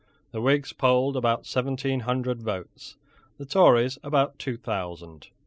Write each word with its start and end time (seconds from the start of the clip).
The 0.31 0.41
Whigs 0.41 0.73
polled 0.73 1.15
about 1.15 1.45
seventeen 1.45 1.99
hundred 1.99 2.41
votes, 2.41 2.95
the 3.37 3.45
Tories 3.45 3.99
about 4.03 4.39
two 4.39 4.57
thousand. 4.57 5.27